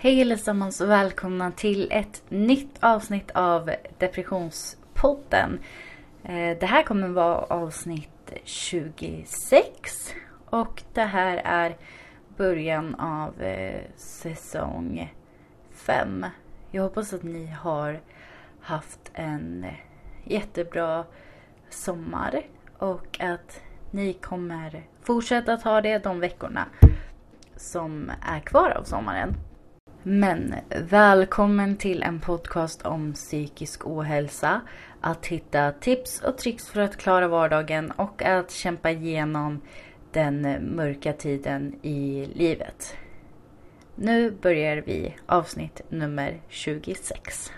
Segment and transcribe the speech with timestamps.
[0.00, 5.58] Hej allesammans och välkomna till ett nytt avsnitt av Depressionspodden.
[6.24, 10.14] Eh, det här kommer vara avsnitt 26
[10.44, 11.76] och det här är
[12.36, 15.14] början av eh, säsong
[15.72, 16.26] 5.
[16.70, 18.00] Jag hoppas att ni har
[18.60, 19.66] haft en
[20.24, 21.04] jättebra
[21.70, 22.42] sommar
[22.78, 23.60] och att
[23.90, 26.66] ni kommer fortsätta att ha det de veckorna
[27.56, 29.47] som är kvar av sommaren.
[30.02, 34.60] Men välkommen till en podcast om psykisk ohälsa.
[35.00, 39.60] Att hitta tips och tricks för att klara vardagen och att kämpa igenom
[40.12, 40.40] den
[40.76, 42.96] mörka tiden i livet.
[43.94, 47.52] Nu börjar vi avsnitt nummer 26.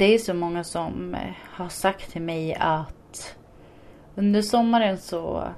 [0.00, 3.36] Det är så många som eh, har sagt till mig att
[4.14, 5.48] under sommaren så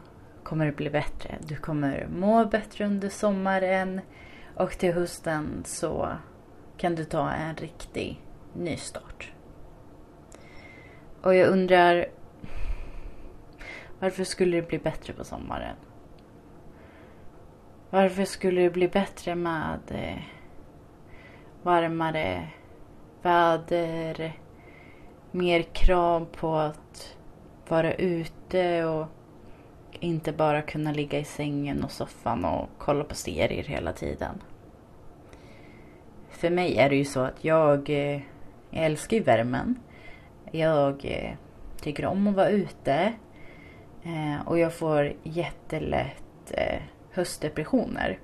[0.43, 1.39] kommer det bli bättre.
[1.41, 4.01] Du kommer må bättre under sommaren
[4.57, 6.09] och till hösten så
[6.77, 8.21] kan du ta en riktig
[8.55, 9.33] nystart.
[11.23, 12.07] Och jag undrar
[13.99, 15.77] varför skulle det bli bättre på sommaren?
[17.91, 20.23] Varför skulle det bli bättre med eh,
[21.63, 22.49] varmare
[23.23, 24.33] väder,
[25.31, 27.17] mer krav på att
[27.69, 29.07] vara ute och
[30.01, 34.43] inte bara kunna ligga i sängen och soffan och kolla på serier hela tiden.
[36.31, 38.21] För mig är det ju så att jag, eh,
[38.71, 39.79] jag älskar ju värmen.
[40.51, 41.33] Jag eh,
[41.81, 43.13] tycker om att vara ute.
[44.03, 46.53] Eh, och jag får jättelätt
[47.11, 48.19] höstdepressioner.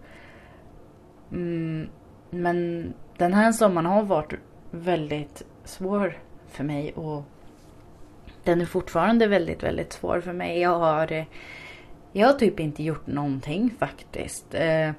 [1.33, 1.89] Mm,
[2.31, 4.33] men den här sommaren har varit
[4.71, 7.23] väldigt svår för mig och
[8.45, 10.61] den är fortfarande väldigt, väldigt svår för mig.
[10.61, 11.25] Jag har, eh,
[12.13, 14.55] jag har typ inte gjort någonting faktiskt.
[14.55, 14.91] Eh,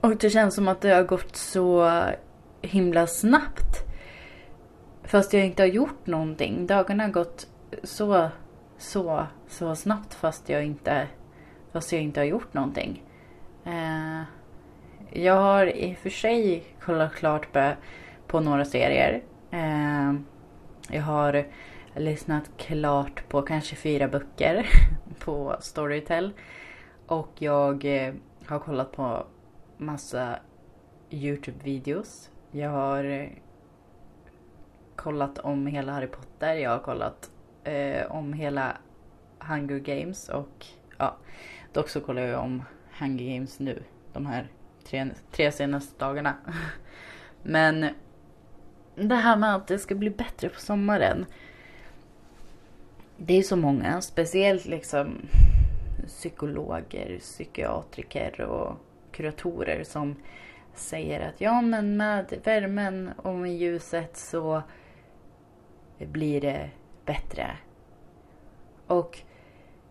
[0.00, 2.02] och det känns som att det har gått så
[2.62, 3.84] himla snabbt.
[5.04, 6.66] Fast jag inte har gjort någonting.
[6.66, 7.46] Dagarna har gått
[7.82, 8.28] så,
[8.78, 11.06] så, så snabbt fast jag inte,
[11.72, 13.02] fast jag inte har gjort någonting.
[13.64, 14.22] Eh,
[15.12, 17.72] jag har i och för sig kollat klart på
[18.26, 19.22] på några serier.
[19.50, 20.14] Eh,
[20.90, 21.46] jag har
[21.94, 24.66] lyssnat klart på kanske fyra böcker
[25.18, 26.32] på Storytel.
[27.06, 28.14] Och jag eh,
[28.46, 29.26] har kollat på
[29.76, 30.38] massa
[31.10, 32.30] Youtube-videos.
[32.50, 33.28] Jag har eh,
[34.96, 36.54] kollat om hela Harry Potter.
[36.54, 37.30] Jag har kollat
[37.64, 38.76] eh, om hela
[39.38, 40.66] Hunger Games och
[40.98, 41.16] ja,
[41.72, 42.62] dock så kollar jag om
[43.00, 43.82] Hunger Games nu.
[44.12, 44.48] De här
[44.84, 46.34] tre, tre senaste dagarna.
[47.42, 47.86] Men
[48.96, 51.26] det här med att det ska bli bättre på sommaren.
[53.16, 55.28] Det är så många, speciellt liksom
[56.06, 58.76] psykologer, psykiatriker och
[59.12, 60.16] kuratorer som
[60.74, 64.62] säger att ja men med värmen och med ljuset så
[65.98, 66.70] blir det
[67.04, 67.56] bättre.
[68.86, 69.18] Och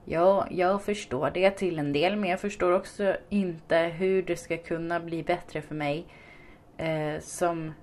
[0.06, 4.58] ja, jag förstår det till en del men jag förstår också inte hur det ska
[4.58, 6.06] kunna bli bättre för mig
[6.78, 7.74] eh, som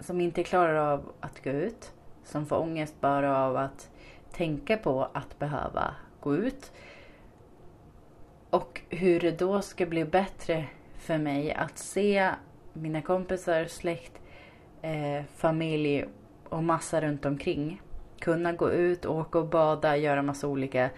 [0.00, 1.92] som inte klarar av att gå ut.
[2.24, 3.90] Som får ångest bara av att
[4.32, 6.72] tänka på att behöva gå ut.
[8.50, 10.66] Och hur det då ska bli bättre
[10.96, 12.30] för mig att se
[12.72, 14.12] mina kompisar, släkt,
[14.82, 16.04] eh, familj
[16.48, 17.82] och massa runt omkring.
[18.18, 20.90] Kunna gå ut, åka och bada, göra massa olika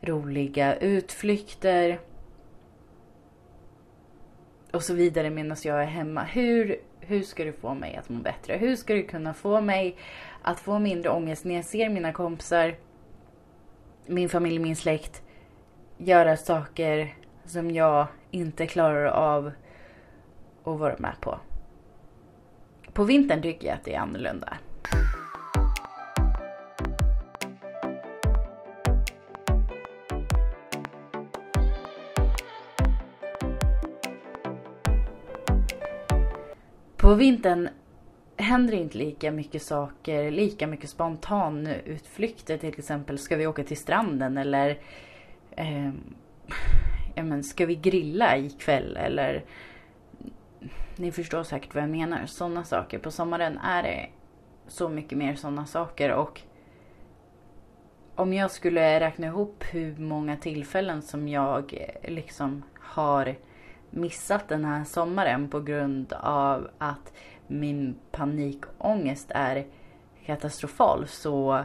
[0.00, 2.00] roliga utflykter.
[4.72, 6.24] Och så vidare medan jag är hemma.
[6.24, 8.56] Hur hur ska du få mig att må bättre?
[8.56, 9.96] Hur ska du kunna få mig
[10.42, 12.76] att få mindre ångest när jag ser mina kompisar,
[14.06, 15.22] min familj, min släkt
[15.96, 19.52] göra saker som jag inte klarar av
[20.64, 21.38] att vara med på?
[22.92, 24.56] På vintern tycker jag att det är annorlunda.
[37.06, 37.68] På vintern
[38.36, 43.18] händer inte lika mycket saker, lika mycket spontan utflykter till exempel.
[43.18, 44.78] Ska vi åka till stranden eller
[45.50, 45.90] eh,
[47.14, 49.44] ja, men, ska vi grilla ikväll eller
[50.96, 52.26] ni förstår säkert vad jag menar.
[52.26, 52.98] Sådana saker.
[52.98, 54.06] På sommaren är det
[54.68, 56.40] så mycket mer sådana saker och
[58.14, 63.36] om jag skulle räkna ihop hur många tillfällen som jag eh, liksom har
[63.96, 67.12] missat den här sommaren på grund av att
[67.46, 69.66] min panikångest är
[70.26, 71.64] katastrofal så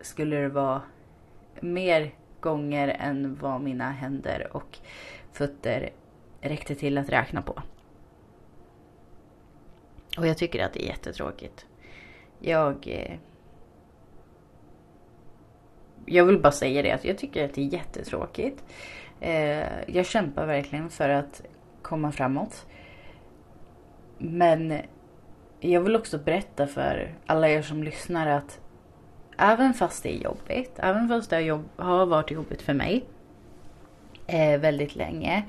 [0.00, 0.82] skulle det vara
[1.60, 4.78] mer gånger än vad mina händer och
[5.32, 5.90] fötter
[6.40, 7.62] räckte till att räkna på.
[10.18, 11.66] Och jag tycker att det är jättetråkigt.
[12.38, 12.88] Jag...
[12.88, 13.16] Eh,
[16.08, 18.64] jag vill bara säga det att jag tycker att det är jättetråkigt.
[19.20, 21.42] Eh, jag kämpar verkligen för att
[21.82, 22.66] komma framåt.
[24.18, 24.80] Men
[25.60, 28.60] jag vill också berätta för alla er som lyssnar att
[29.38, 33.04] även fast det är jobbigt, även fast det har, varit jobbigt för mig
[34.26, 35.44] eh, väldigt länge,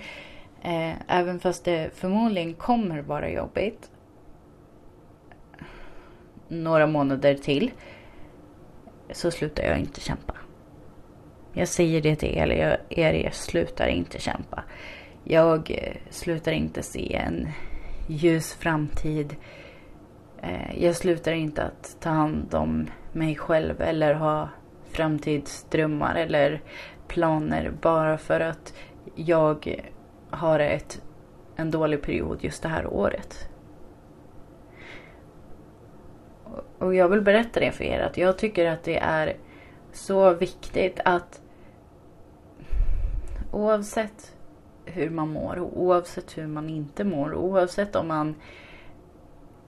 [0.61, 3.91] eh, även fast det förmodligen kommer vara jobbigt
[6.47, 7.71] några månader till
[9.11, 10.33] så slutar jag inte kämpa.
[11.57, 14.63] Jag säger det till er, er, jag slutar inte kämpa.
[15.24, 17.48] Jag eh, slutar inte se en
[18.07, 19.36] ljus framtid.
[20.42, 24.50] Eh, jag slutar inte att ta hand om mig själv eller ha
[24.92, 26.62] framtidsdrömmar eller
[27.07, 28.74] planer bara för att
[29.15, 29.81] jag
[30.30, 31.01] har ett,
[31.56, 33.50] en dålig period just det här året.
[36.77, 39.38] Och jag vill berätta det för er att jag tycker att det är
[39.92, 41.42] så viktigt att
[43.51, 44.35] oavsett
[44.85, 48.35] hur man mår och oavsett hur man inte mår oavsett om man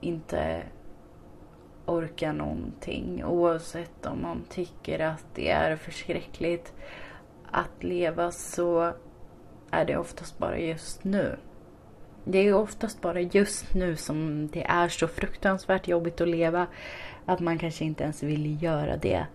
[0.01, 0.63] inte
[1.85, 6.73] orkar någonting oavsett om man tycker att det är förskräckligt
[7.51, 8.93] att leva så
[9.71, 11.37] är det oftast bara just nu.
[12.23, 16.67] Det är oftast bara just nu som det är så fruktansvärt jobbigt att leva
[17.25, 19.25] att man kanske inte ens vill göra det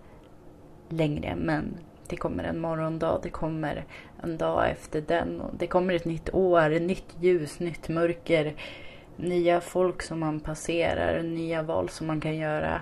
[0.89, 1.35] längre.
[1.35, 1.77] Men
[2.09, 3.85] det kommer en morgondag, det kommer
[4.23, 5.41] en dag efter den.
[5.41, 8.55] Och det kommer ett nytt år, nytt ljus, nytt mörker.
[9.15, 12.81] Nya folk som man passerar, nya val som man kan göra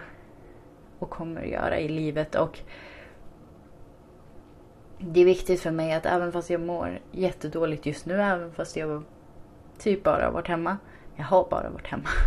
[1.00, 2.36] och kommer göra i livet.
[2.36, 2.60] Och
[5.00, 8.76] det är viktigt för mig att även fast jag mår jättedåligt just nu, även fast
[8.76, 9.04] jag
[9.78, 10.78] typ bara varit hemma.
[11.16, 12.10] Jag har bara varit hemma.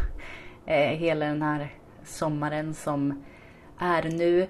[0.69, 3.25] Eh, hela den här sommaren som
[3.79, 4.47] är nu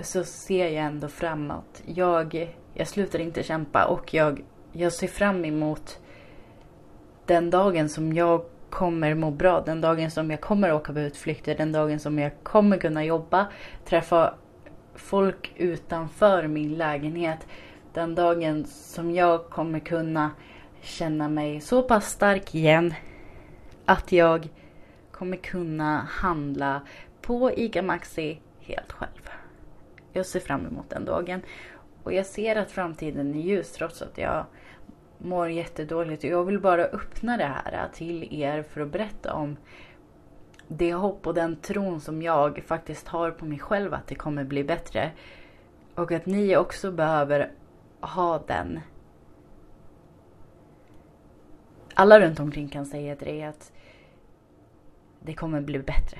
[0.00, 1.82] så ser jag ändå framåt.
[1.84, 5.98] Jag, jag slutar inte kämpa och jag, jag ser fram emot
[7.26, 9.60] den dagen som jag kommer må bra.
[9.60, 11.54] Den dagen som jag kommer åka på utflykter.
[11.54, 13.46] Den dagen som jag kommer kunna jobba.
[13.84, 14.34] Träffa
[14.94, 17.46] folk utanför min lägenhet.
[17.92, 20.30] Den dagen som jag kommer kunna
[20.82, 22.94] känna mig så pass stark igen
[23.84, 24.48] att jag
[25.12, 26.80] kommer kunna handla
[27.20, 29.31] på ICA Maxi helt själv.
[30.12, 31.42] Jag ser fram emot den dagen.
[32.02, 34.44] Och jag ser att framtiden är ljus trots att jag
[35.18, 36.24] mår jättedåligt.
[36.24, 39.56] Och jag vill bara öppna det här till er för att berätta om
[40.68, 44.44] det hopp och den tron som jag faktiskt har på mig själv att det kommer
[44.44, 45.10] bli bättre.
[45.94, 47.52] Och att ni också behöver
[48.00, 48.80] ha den
[51.94, 53.72] alla runt omkring kan säga till dig att
[55.20, 56.18] det kommer bli bättre.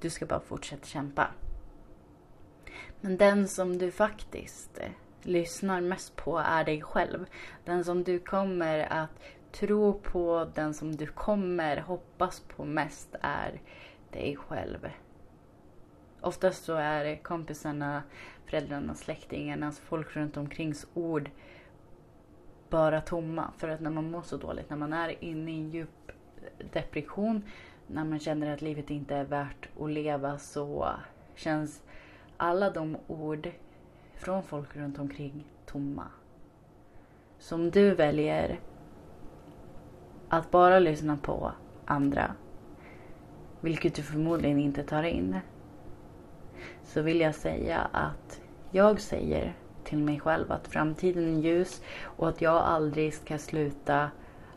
[0.00, 1.28] Du ska bara fortsätta kämpa.
[3.04, 4.90] Men den som du faktiskt eh,
[5.22, 7.26] lyssnar mest på är dig själv.
[7.64, 9.20] Den som du kommer att
[9.52, 13.60] tro på, den som du kommer hoppas på mest är
[14.10, 14.88] dig själv.
[16.20, 18.02] Oftast så är kompisarna,
[18.46, 21.30] föräldrarna, släktingarnas, folk runt omkrings ord
[22.68, 23.52] bara tomma.
[23.58, 26.12] För att när man mår så dåligt, när man är inne i en djup
[26.72, 27.42] depression,
[27.86, 30.90] när man känner att livet inte är värt att leva så
[31.34, 31.82] känns
[32.36, 33.50] alla de ord
[34.14, 36.06] från folk runt omkring tomma.
[37.38, 38.60] Som du väljer
[40.28, 41.52] att bara lyssna på
[41.84, 42.34] andra,
[43.60, 45.38] vilket du förmodligen inte tar in,
[46.84, 52.28] så vill jag säga att jag säger till mig själv att framtiden är ljus och
[52.28, 54.10] att jag aldrig ska sluta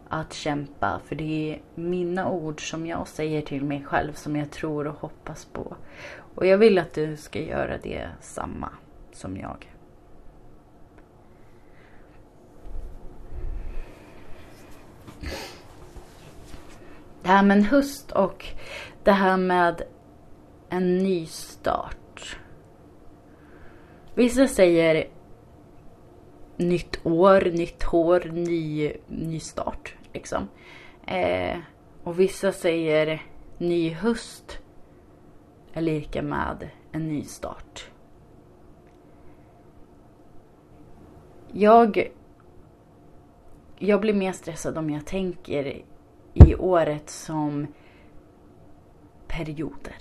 [0.09, 1.01] att kämpa.
[1.05, 4.99] För det är mina ord som jag säger till mig själv som jag tror och
[4.99, 5.75] hoppas på.
[6.35, 8.69] Och jag vill att du ska göra det samma
[9.11, 9.73] som jag.
[17.21, 18.45] Det här med en höst och
[19.03, 19.81] det här med
[20.69, 22.37] en ny start.
[24.15, 25.07] Vissa säger
[26.57, 29.96] nytt år, nytt hår, ny, ny start.
[30.17, 30.47] Liksom.
[31.07, 31.57] Eh,
[32.03, 33.21] och vissa säger
[33.57, 34.59] ny höst
[35.73, 37.89] är lika med en ny start.
[41.51, 42.09] Jag
[43.77, 45.81] jag blir mer stressad om jag tänker
[46.33, 47.67] i året som
[49.27, 49.95] perioder.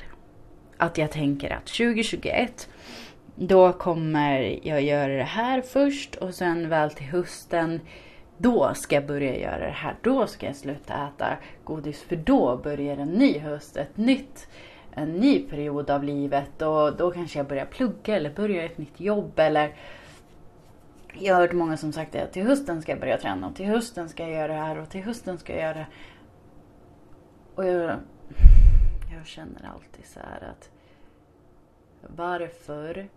[0.76, 2.68] Att jag tänker att 2021
[3.34, 7.80] då kommer jag göra det här först och sen väl till hösten
[8.38, 9.96] då ska jag börja göra det här.
[10.02, 14.48] Då ska jag sluta äta godis för då börjar en ny höst, ett nytt,
[14.94, 19.00] en ny period av livet och då kanske jag börjar plugga eller börjar ett nytt
[19.00, 19.74] jobb eller
[21.18, 23.66] jag har hört många som sagt att till hösten ska jag börja träna och till
[23.66, 25.86] hösten ska jag göra det här och till hösten ska jag göra det.
[27.54, 27.96] Och jag,
[29.16, 30.70] jag känner alltid så här att
[32.00, 33.08] varför,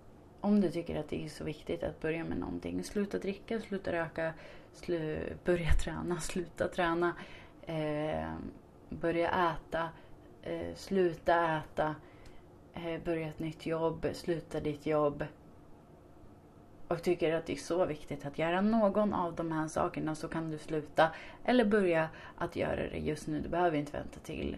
[0.41, 3.91] om du tycker att det är så viktigt att börja med någonting, sluta dricka, sluta
[3.91, 4.33] röka,
[4.73, 7.15] slu, börja träna, sluta träna,
[7.61, 8.33] eh,
[8.89, 9.89] börja äta,
[10.41, 11.95] eh, sluta äta,
[12.73, 15.25] eh, börja ett nytt jobb, sluta ditt jobb
[16.87, 20.27] och tycker att det är så viktigt att göra någon av de här sakerna så
[20.27, 21.11] kan du sluta
[21.45, 23.39] eller börja att göra det just nu.
[23.39, 24.57] Du behöver inte vänta till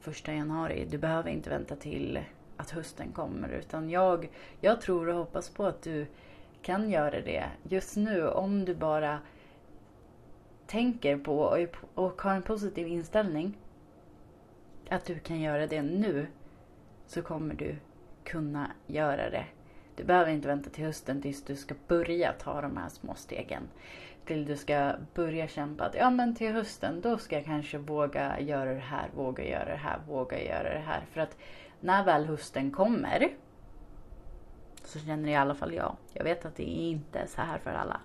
[0.00, 0.86] första januari.
[0.90, 2.24] Du behöver inte vänta till
[2.56, 4.28] att hösten kommer utan jag,
[4.60, 6.06] jag tror och hoppas på att du
[6.62, 9.18] kan göra det just nu om du bara
[10.66, 13.58] tänker på och, och har en positiv inställning
[14.88, 16.26] att du kan göra det nu
[17.06, 17.76] så kommer du
[18.24, 19.46] kunna göra det
[19.96, 23.62] du behöver inte vänta till hösten tills du ska börja ta de här små stegen.
[24.24, 28.40] Till du ska börja kämpa att ja men till hösten då ska jag kanske våga
[28.40, 31.02] göra det här, våga göra det här, våga göra det här.
[31.12, 31.36] För att
[31.84, 33.34] när väl hösten kommer
[34.84, 35.96] så känner i alla fall jag.
[36.12, 38.00] Jag vet att det inte är så här för alla.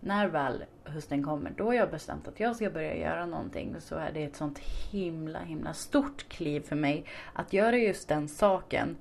[0.00, 3.76] När väl hösten kommer, då har jag bestämt att jag ska börja göra någonting.
[3.80, 8.28] Så är det ett sånt himla, himla stort kliv för mig att göra just den
[8.28, 8.96] saken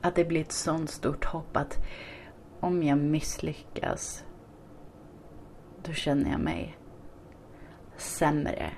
[0.00, 1.78] att det blir ett sånt stort hopp att
[2.60, 4.24] om jag misslyckas
[5.82, 6.78] då känner jag mig
[7.96, 8.72] sämre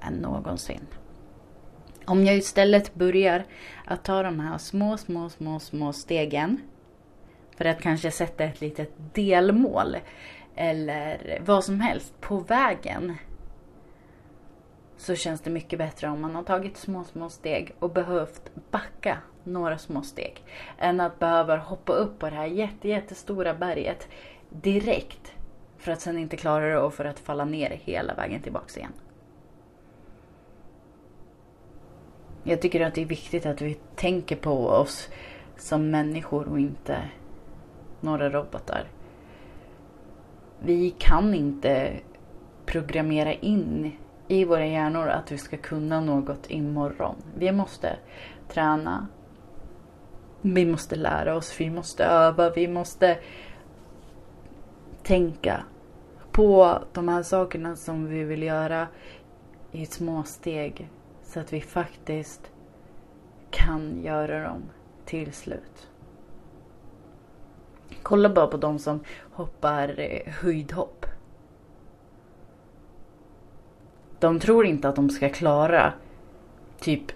[0.00, 0.86] än någonsin.
[2.04, 3.44] Om jag istället börjar
[3.84, 6.60] att ta de här små, små, små, små stegen
[7.56, 9.96] för att kanske sätta ett litet delmål
[10.54, 13.16] eller vad som helst på vägen
[14.96, 19.18] så känns det mycket bättre om man har tagit små, små steg och behövt backa
[19.44, 20.44] några små steg.
[20.78, 24.08] Än att behöva hoppa upp på det här jätte, jättestora berget
[24.50, 25.32] direkt
[25.78, 28.92] för att sen inte klara det och för att falla ner hela vägen tillbaks igen.
[32.50, 35.08] Jag tycker att det är viktigt att vi tänker på oss
[35.56, 37.02] som människor och inte
[38.00, 38.84] några robotar.
[40.60, 41.92] Vi kan inte
[42.66, 43.92] programmera in
[44.28, 47.16] i våra hjärnor att vi ska kunna något imorgon.
[47.34, 47.96] Vi måste
[48.48, 49.06] träna.
[50.40, 53.18] Vi måste lära oss, vi måste öva, vi måste
[55.02, 55.62] tänka
[56.32, 58.88] på de här sakerna som vi vill göra
[59.72, 60.88] i små steg
[61.30, 62.50] så att vi faktiskt
[63.50, 64.62] kan göra dem
[65.04, 65.88] till slut.
[68.02, 69.00] Kolla bara på de som
[69.32, 71.06] hoppar eh, höjdhopp.
[74.18, 75.92] De tror inte att de ska klara
[76.80, 77.12] typ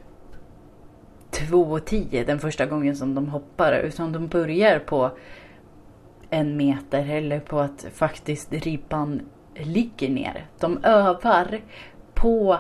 [1.31, 5.11] 2,10 den första gången som de hoppar utan de börjar på
[6.31, 9.23] en meter eller på att faktiskt ribban
[9.55, 10.47] ligger ner.
[10.59, 11.61] De övar
[12.15, 12.59] på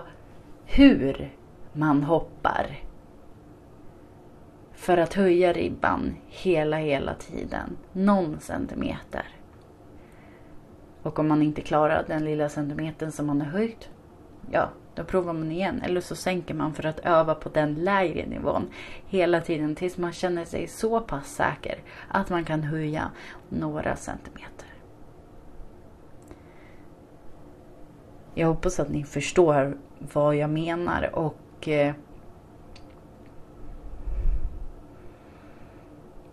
[0.65, 1.31] hur
[1.75, 2.79] man hoppar.
[4.73, 7.77] För att höja ribban hela, hela tiden.
[7.93, 9.27] Någon centimeter.
[11.03, 13.91] Och om man inte klarar den lilla centimetern som man har höjt,
[14.51, 15.83] ja, då provar man igen.
[15.83, 18.69] Eller så sänker man för att öva på den lägre nivån
[19.07, 21.79] hela tiden tills man känner sig så pass säker
[22.09, 23.11] att man kan höja
[23.49, 24.69] några centimeter.
[28.35, 31.37] Jag hoppas att ni förstår vad jag menar och
[31.69, 31.95] eh,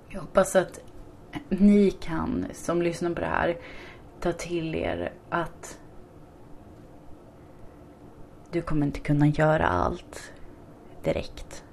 [0.10, 0.80] jag hoppas att
[1.50, 3.58] ni kan, som lyssnar på det här,
[4.20, 5.80] ta till er att
[8.52, 10.34] du kommer inte kunna göra allt
[11.04, 11.64] direkt.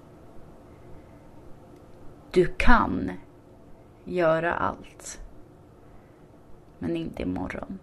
[2.30, 3.10] Du kan
[4.04, 5.20] göra allt.
[6.78, 7.78] Men inte imorgon.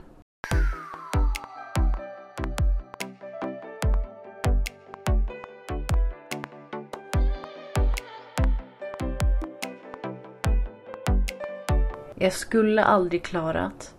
[12.25, 13.95] Jag skulle aldrig klarat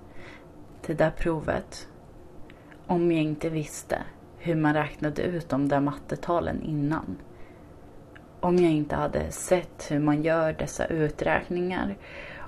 [0.86, 1.88] det där provet
[2.86, 3.98] om jag inte visste
[4.38, 7.16] hur man räknade ut de där mattetalen innan.
[8.40, 11.96] Om jag inte hade sett hur man gör dessa uträkningar.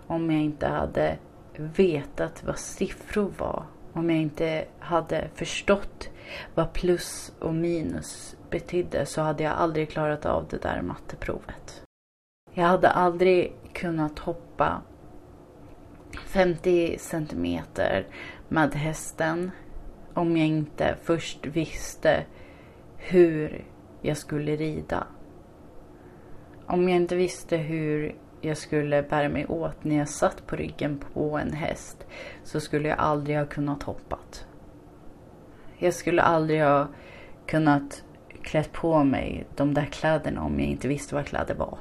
[0.06, 1.18] om jag inte hade
[1.56, 3.64] vetat vad siffror var.
[3.92, 6.08] Om jag inte hade förstått
[6.54, 11.82] vad plus och minus betydde så hade jag aldrig klarat av det där matteprovet.
[12.54, 14.82] Jag hade aldrig kunnat hoppa
[16.27, 18.07] 50 centimeter
[18.49, 19.50] med hästen
[20.15, 22.25] om jag inte först visste
[22.97, 23.65] hur
[24.03, 25.07] jag skulle rida.
[26.67, 30.99] Om jag inte visste hur jag skulle bära mig åt när jag satt på ryggen
[31.12, 32.07] på en häst
[32.45, 34.47] så skulle jag aldrig ha kunnat hoppat.
[35.79, 36.88] Jag skulle aldrig ha
[37.47, 38.05] kunnat
[38.43, 41.79] klätt på mig de där kläderna om jag inte visste vad kläder var.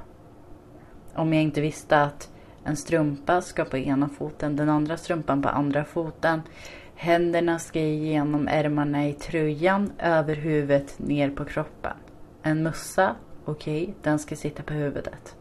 [1.16, 2.32] Om jag inte visste att
[2.68, 6.42] en strumpa ska på ena foten, den andra strumpan på andra foten.
[6.96, 11.94] Händerna ska igenom ärmarna i tröjan, över huvudet, ner på kroppen.
[12.42, 15.36] En mössa, okej, okay, den ska sitta på huvudet.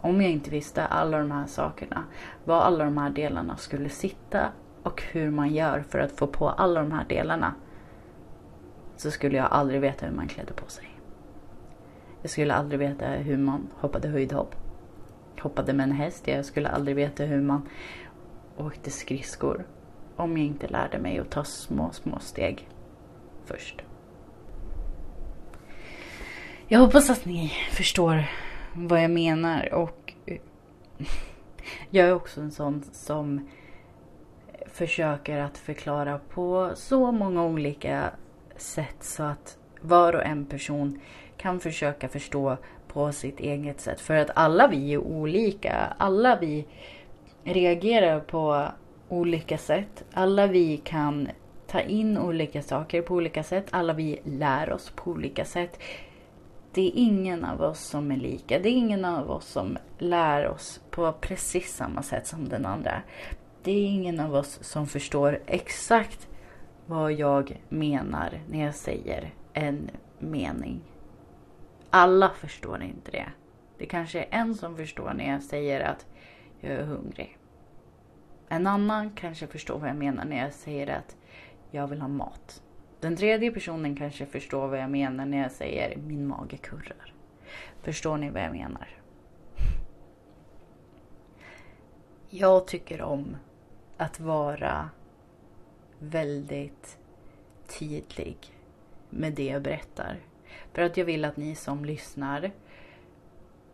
[0.00, 2.04] Om jag inte visste alla de här sakerna,
[2.44, 4.48] var alla de här delarna skulle sitta
[4.82, 7.54] och hur man gör för att få på alla de här delarna
[8.96, 10.88] så skulle jag aldrig veta hur man klädde på sig.
[12.22, 14.54] Jag skulle aldrig veta hur man hoppade höjdhopp.
[15.40, 16.28] Hoppade med en häst.
[16.28, 17.68] Jag skulle aldrig veta hur man
[18.56, 19.66] åkte skridskor.
[20.16, 22.68] Om jag inte lärde mig att ta små, små steg
[23.44, 23.82] först.
[26.68, 28.24] Jag hoppas att ni förstår
[28.74, 30.36] vad jag menar och eh,
[31.90, 33.48] jag är också en sån som
[34.66, 38.10] försöker att förklara på så många olika
[38.56, 41.00] sätt så att var och en person
[41.36, 42.56] kan försöka förstå
[42.92, 44.00] på sitt eget sätt.
[44.00, 45.94] För att alla vi är olika.
[45.98, 46.66] Alla vi
[47.44, 48.66] reagerar på
[49.08, 50.04] olika sätt.
[50.12, 51.28] Alla vi kan
[51.66, 53.66] ta in olika saker på olika sätt.
[53.70, 55.78] Alla vi lär oss på olika sätt.
[56.72, 58.58] Det är ingen av oss som är lika.
[58.58, 63.02] Det är ingen av oss som lär oss på precis samma sätt som den andra.
[63.62, 66.28] Det är ingen av oss som förstår exakt
[66.86, 70.80] vad jag menar när jag säger en mening.
[71.90, 73.32] Alla förstår inte det.
[73.78, 76.06] Det kanske är en som förstår när jag säger att
[76.60, 77.38] jag är hungrig.
[78.48, 81.16] En annan kanske förstår vad jag menar när jag säger att
[81.70, 82.62] jag vill ha mat.
[83.00, 87.14] Den tredje personen kanske förstår vad jag menar när jag säger min mage kurrar.
[87.82, 88.88] Förstår ni vad jag menar?
[92.30, 93.36] Jag tycker om
[93.96, 94.90] att vara
[95.98, 96.98] väldigt
[97.78, 98.36] tydlig
[99.10, 100.18] med det jag berättar.
[100.72, 102.50] För att jag vill att ni som lyssnar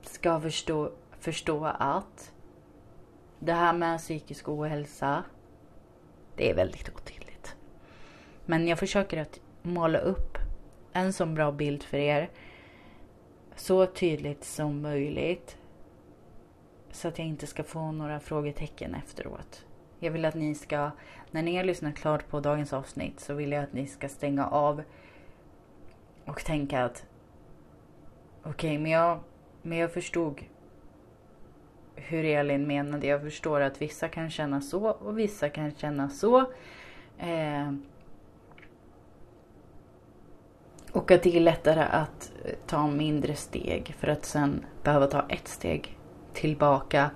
[0.02, 2.32] ska förstå, förstå att
[3.38, 5.24] det här med psykisk ohälsa,
[6.36, 7.56] det är väldigt otydligt.
[8.44, 10.38] Men jag försöker att måla upp
[10.92, 12.30] en sån bra bild för er
[13.56, 15.56] så tydligt som möjligt
[16.90, 19.64] så att jag inte ska få några frågetecken efteråt.
[19.98, 20.90] Jag vill att ni ska,
[21.30, 24.46] när ni har lyssnat klart på dagens avsnitt så vill jag att ni ska stänga
[24.46, 24.82] av
[26.26, 27.04] och tänka att
[28.42, 29.20] okej, okay, men, jag,
[29.62, 30.44] men jag förstod
[31.94, 33.06] hur Elin menade.
[33.06, 36.40] Jag förstår att vissa kan känna så och vissa kan känna så.
[37.18, 37.72] Eh,
[40.92, 45.24] och att det är lättare att eh, ta mindre steg för att sen behöva ta
[45.28, 45.98] ett steg
[46.32, 47.10] tillbaka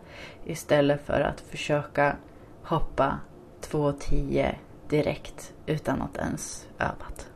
[0.44, 2.16] istället för att försöka
[2.62, 3.20] hoppa
[3.60, 4.54] 2,10
[4.88, 7.30] direkt utan att ens övat.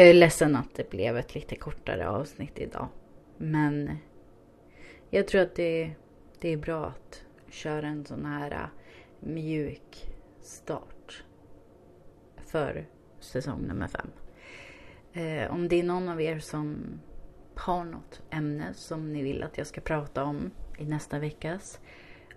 [0.00, 2.88] Jag är ledsen att det blev ett lite kortare avsnitt idag.
[3.36, 3.96] Men
[5.10, 5.90] jag tror att det,
[6.38, 8.68] det är bra att köra en sån här äh,
[9.20, 11.24] mjuk start
[12.36, 12.86] för
[13.20, 14.10] säsong nummer fem.
[15.12, 17.00] Eh, om det är någon av er som
[17.54, 21.80] har något ämne som ni vill att jag ska prata om i nästa veckas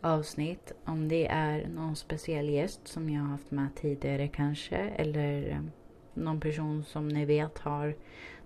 [0.01, 0.71] avsnitt.
[0.85, 4.75] Om det är någon speciell gäst som jag har haft med tidigare kanske.
[4.75, 5.61] Eller eh,
[6.13, 7.95] någon person som ni vet har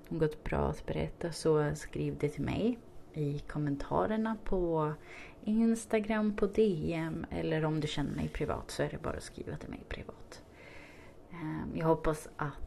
[0.10, 2.80] något bra att berätta så skriv det till mig
[3.14, 4.94] i kommentarerna på
[5.44, 9.58] Instagram, på DM eller om du känner mig privat så är det bara att skriva
[9.58, 10.42] till mig privat.
[11.32, 12.67] Ehm, jag hoppas att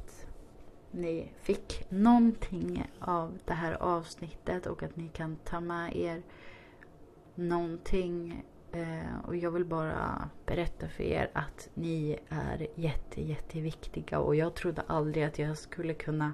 [0.90, 6.22] ni fick någonting av det här avsnittet och att ni kan ta med er
[7.34, 8.44] någonting.
[8.72, 14.54] Eh, och jag vill bara berätta för er att ni är jätte, jätteviktiga och jag
[14.54, 16.32] trodde aldrig att jag skulle kunna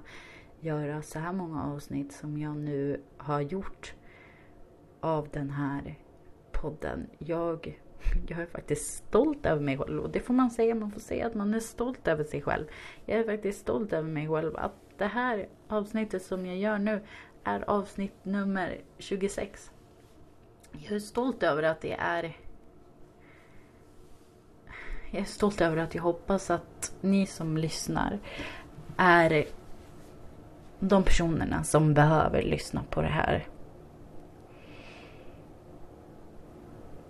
[0.59, 3.93] göra så här många avsnitt som jag nu har gjort
[4.99, 5.95] av den här
[6.51, 7.07] podden.
[7.17, 7.79] Jag,
[8.27, 9.99] jag är faktiskt stolt över mig själv.
[10.03, 12.65] Och det får man säga, man får säga att man är stolt över sig själv.
[13.05, 14.57] Jag är faktiskt stolt över mig själv.
[14.57, 17.01] Att det här avsnittet som jag gör nu
[17.43, 19.71] är avsnitt nummer 26.
[20.71, 22.37] Jag är stolt över att det är...
[25.11, 28.19] Jag är stolt över att jag hoppas att ni som lyssnar
[28.97, 29.45] är
[30.79, 33.47] de personerna som behöver lyssna på det här.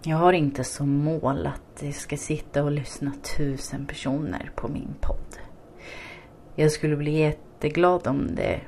[0.03, 4.95] Jag har inte som mål att det ska sitta och lyssna tusen personer på min
[5.01, 5.39] podd.
[6.55, 8.61] Jag skulle bli jätteglad om det,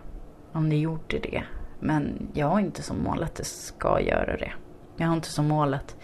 [0.52, 1.44] om det gjorde det.
[1.80, 4.52] Men jag har inte som mål att det ska göra det.
[4.98, 5.96] Jag har inte som mål att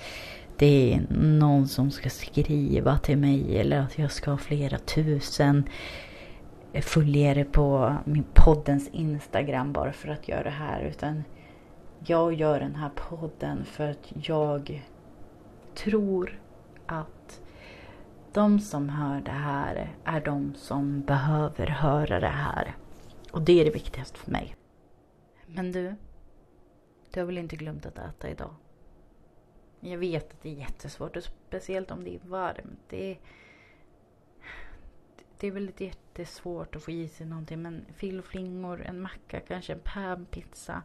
[0.57, 5.69] det är någon som ska skriva till mig eller att jag ska ha flera tusen
[6.81, 10.81] följare på min poddens Instagram bara för att göra det här.
[10.81, 11.23] Utan
[12.05, 14.83] jag gör den här podden för att jag
[15.75, 16.41] tror
[16.85, 17.41] att
[18.33, 22.75] de som hör det här är de som behöver höra det här.
[23.31, 24.55] Och det är det viktigaste för mig.
[25.45, 25.95] Men du,
[27.11, 28.55] du har väl inte glömt att äta idag?
[29.79, 32.79] Jag vet att det är jättesvårt, och speciellt om det är varmt.
[32.89, 33.19] Det är,
[35.39, 37.61] det är väl jättesvårt att få i sig någonting.
[37.61, 40.81] Men fillflingor, en macka, kanske en panpizza,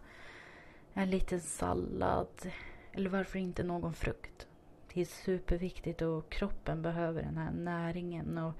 [0.94, 2.50] en liten sallad.
[2.92, 4.46] Eller varför inte någon frukt?
[4.94, 8.54] Det är superviktigt och kroppen behöver den här näringen och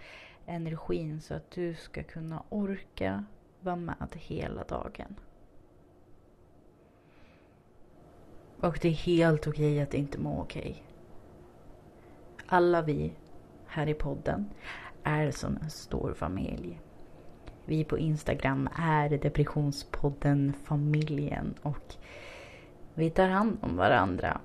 [0.47, 3.25] energin så att du ska kunna orka
[3.61, 5.16] vara med hela dagen.
[8.61, 10.85] Och det är helt okej att inte må okej.
[12.47, 13.12] Alla vi
[13.66, 14.51] här i podden
[15.03, 16.81] är som en stor familj.
[17.64, 21.95] Vi på Instagram är Depressionspodden Familjen och
[22.95, 24.40] vi tar hand om varandra.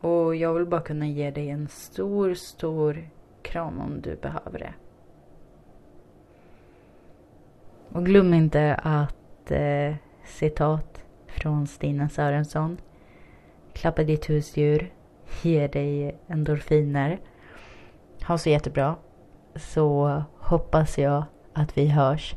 [0.00, 3.08] Och jag vill bara kunna ge dig en stor, stor
[3.42, 4.74] kram om du behöver det.
[7.92, 12.80] Och glöm inte att eh, citat från Stina Sörensson.
[13.72, 14.92] Klappa ditt husdjur,
[15.42, 17.20] ge dig endorfiner.
[18.26, 18.96] Ha så jättebra.
[19.54, 22.36] Så hoppas jag att vi hörs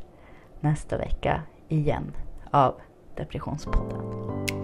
[0.60, 2.12] nästa vecka igen
[2.50, 2.74] av
[3.16, 4.61] Depressionspodden.